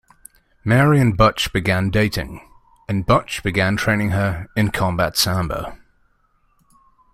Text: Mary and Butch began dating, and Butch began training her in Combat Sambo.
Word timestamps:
Mary 0.65 0.99
and 0.99 1.15
Butch 1.15 1.53
began 1.53 1.91
dating, 1.91 2.41
and 2.89 3.05
Butch 3.05 3.43
began 3.43 3.77
training 3.77 4.09
her 4.09 4.47
in 4.55 4.71
Combat 4.71 5.15
Sambo. 5.15 5.77